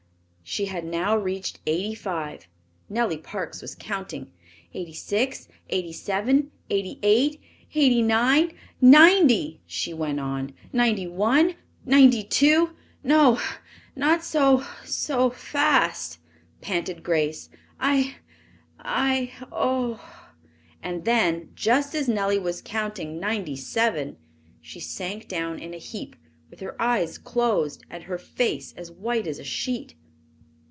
[0.43, 2.45] She had now reached eighty five.
[2.89, 4.33] Nellie Parks was counting:
[4.73, 7.39] "Eighty six, eighty seven, eighty eight,
[7.73, 8.51] eighty nine,
[8.81, 10.53] ninety!" she went on.
[10.73, 12.71] "Ninety one, ninety two"
[13.13, 13.39] "No
[13.95, 16.19] not so so fast!"
[16.59, 17.49] panted Grace.
[17.79, 18.15] "I
[18.77, 20.03] I oh!"
[20.83, 24.17] And then, just as Nellie was counting "Ninety seven,"
[24.59, 26.17] she sank down in a heap,
[26.49, 29.95] with her eyes closed and her face as white as a sheet.